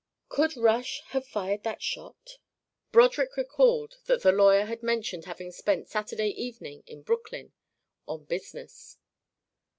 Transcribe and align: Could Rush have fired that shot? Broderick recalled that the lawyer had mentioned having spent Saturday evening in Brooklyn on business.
Could 0.29 0.57
Rush 0.57 1.03
have 1.09 1.27
fired 1.27 1.61
that 1.61 1.83
shot? 1.83 2.39
Broderick 2.91 3.37
recalled 3.37 3.99
that 4.05 4.23
the 4.23 4.31
lawyer 4.31 4.65
had 4.65 4.81
mentioned 4.81 5.25
having 5.25 5.51
spent 5.51 5.89
Saturday 5.89 6.29
evening 6.29 6.81
in 6.87 7.03
Brooklyn 7.03 7.53
on 8.07 8.23
business. 8.25 8.97